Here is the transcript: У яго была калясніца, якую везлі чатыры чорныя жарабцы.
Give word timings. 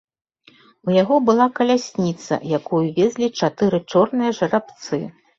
У 0.87 0.93
яго 1.01 1.15
была 1.27 1.45
калясніца, 1.59 2.39
якую 2.59 2.79
везлі 2.95 3.27
чатыры 3.41 3.77
чорныя 3.93 4.31
жарабцы. 4.39 5.01